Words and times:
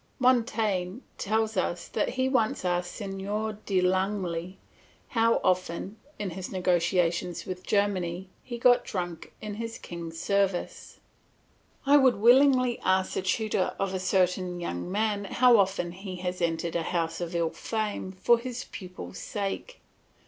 Montaigne 0.17 1.01
tells 1.19 1.55
us 1.55 1.87
that 1.89 2.09
he 2.17 2.27
once 2.27 2.65
asked 2.65 2.93
Seigneur 2.93 3.59
de 3.67 3.81
Langey 3.83 4.57
how 5.09 5.35
often, 5.43 5.97
in 6.17 6.31
his 6.31 6.51
negotiations 6.51 7.45
with 7.45 7.61
Germany, 7.67 8.27
he 8.41 8.55
had 8.55 8.63
got 8.63 8.83
drunk 8.83 9.31
in 9.41 9.53
his 9.61 9.77
king's 9.77 10.19
service. 10.19 10.99
I 11.85 11.97
would 11.97 12.15
willingly 12.15 12.79
ask 12.79 13.13
the 13.13 13.21
tutor 13.21 13.75
of 13.79 13.93
a 13.93 13.99
certain 13.99 14.59
young 14.59 14.91
man 14.91 15.25
how 15.25 15.57
often 15.59 15.91
he 15.91 16.15
has 16.15 16.41
entered 16.41 16.75
a 16.75 16.81
house 16.81 17.21
of 17.21 17.35
ill 17.35 17.51
fame 17.51 18.11
for 18.11 18.39
his 18.39 18.63
pupil's 18.71 19.19
sake. 19.19 19.81